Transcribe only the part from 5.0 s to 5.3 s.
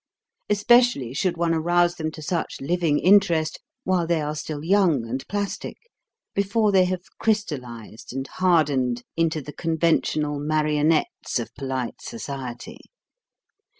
and